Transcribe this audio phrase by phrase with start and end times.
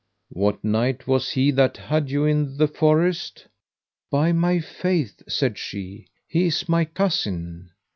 [0.31, 3.47] What knight was he that had you in the forest?
[4.09, 7.69] By my faith, said she, he is my cousin.